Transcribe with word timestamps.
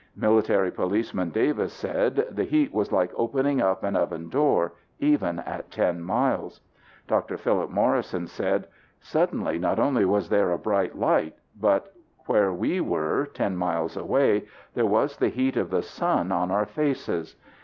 Military 0.15 0.71
policeman 0.71 1.29
Davis 1.29 1.71
said, 1.73 2.25
"The 2.31 2.43
heat 2.43 2.73
was 2.73 2.91
like 2.91 3.11
opening 3.15 3.61
up 3.61 3.83
an 3.83 3.95
oven 3.95 4.29
door, 4.29 4.73
even 4.97 5.37
at 5.41 5.69
10 5.69 6.01
miles." 6.01 6.59
Dr. 7.07 7.37
Phillip 7.37 7.69
Morrison 7.69 8.25
said, 8.25 8.65
"Suddenly, 8.99 9.59
not 9.59 9.77
only 9.77 10.03
was 10.05 10.27
there 10.29 10.51
a 10.53 10.57
bright 10.57 10.97
light 10.97 11.35
but 11.55 11.93
where 12.25 12.51
we 12.51 12.81
were, 12.81 13.27
10 13.31 13.55
miles 13.55 13.95
away, 13.95 14.45
there 14.73 14.87
was 14.87 15.17
the 15.17 15.29
heat 15.29 15.55
of 15.55 15.69
the 15.69 15.83
sun 15.83 16.31
on 16.31 16.49
our 16.49 16.65
faces.... 16.65 17.35